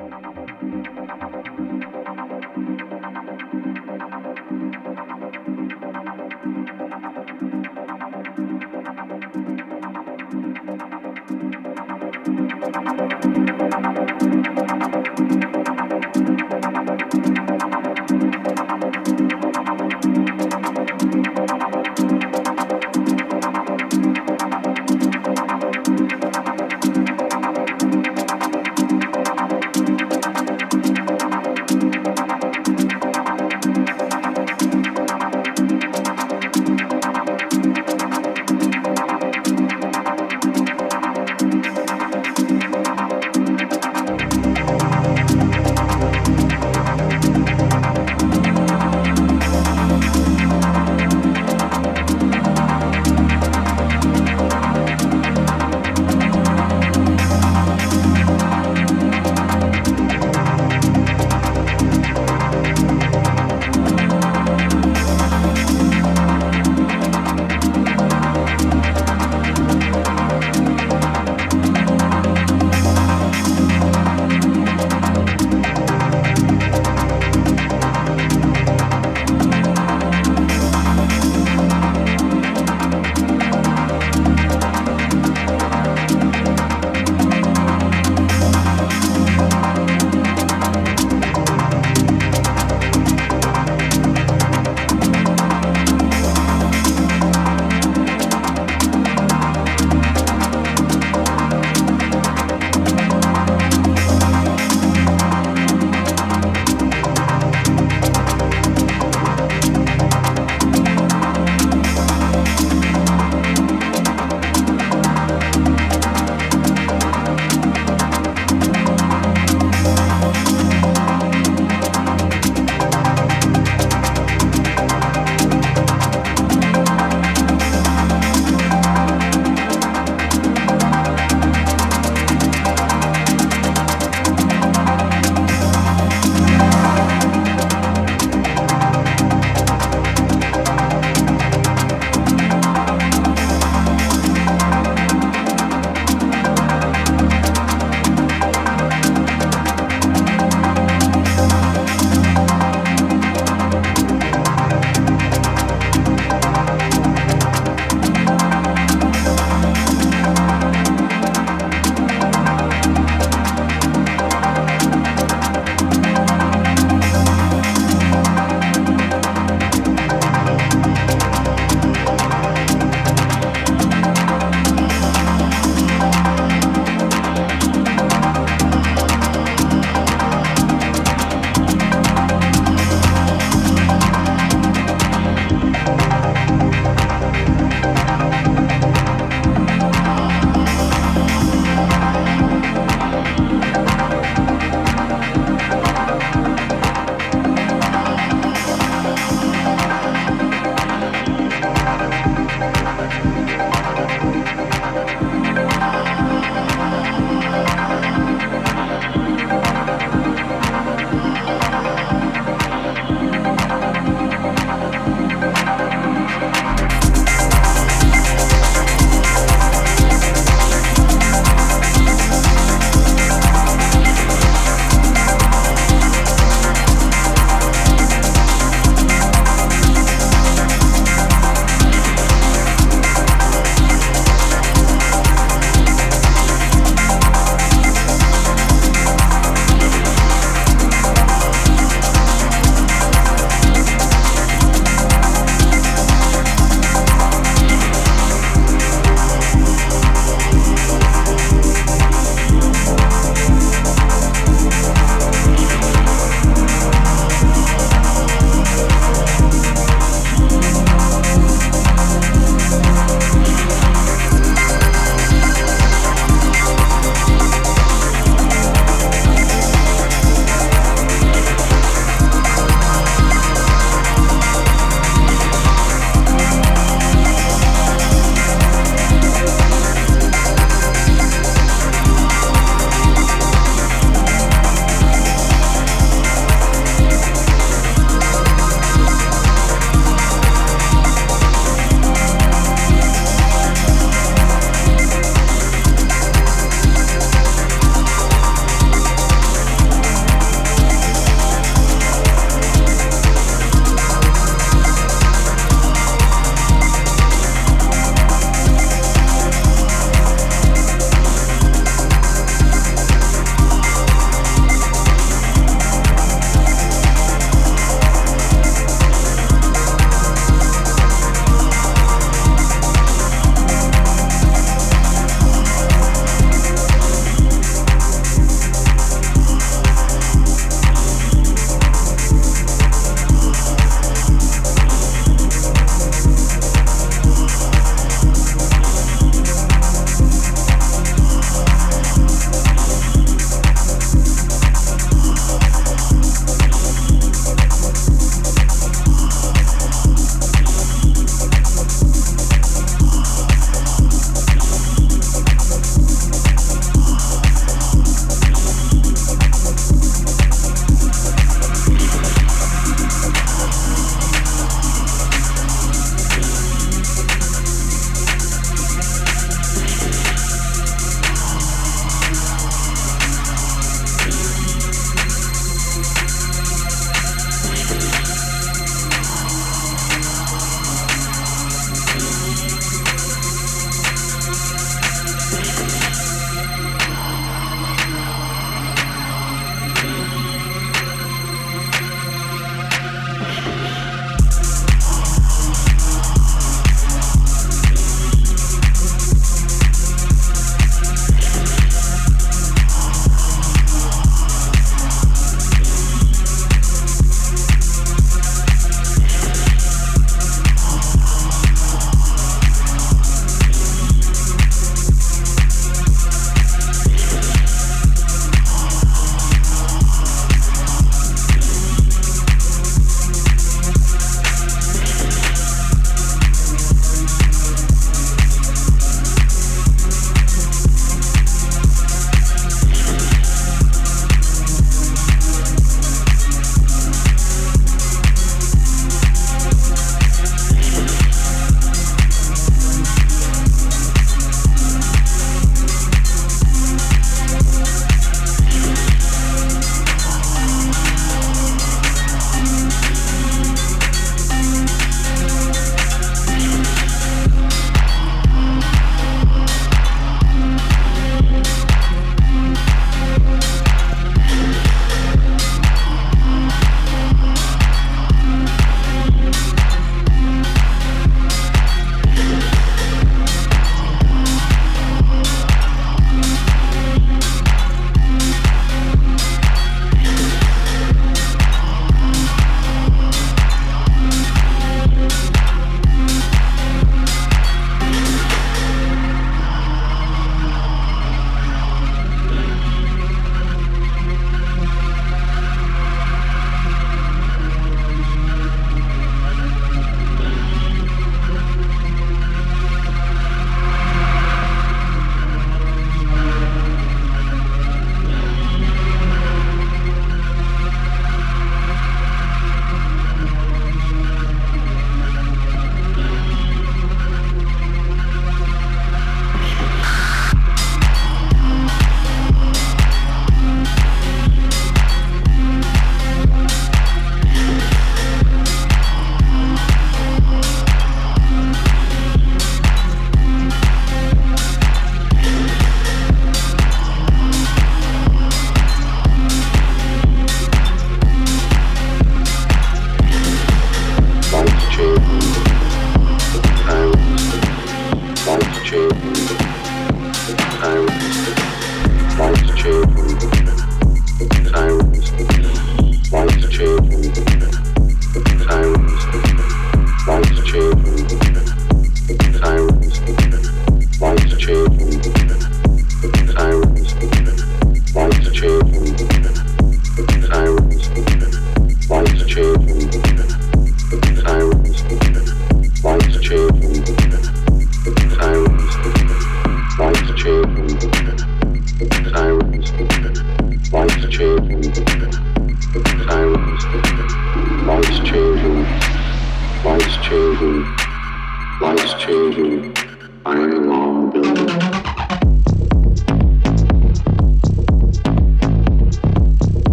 [0.00, 0.04] あ
[1.26, 1.27] う。